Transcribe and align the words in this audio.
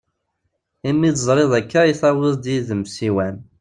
Imi 0.89 1.09
tezriḍ 1.15 1.51
akka 1.59 1.81
i 1.85 1.93
tawiḍ-d 2.01 2.45
id-m 2.57 2.83
ssiwan! 2.89 3.35